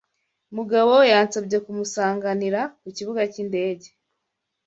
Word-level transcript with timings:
Mugabo 0.55 0.93
yansabye 1.11 1.57
kumusanganira 1.65 2.61
ku 2.81 2.87
kibuga 2.95 3.21
cy'indege. 3.31 3.87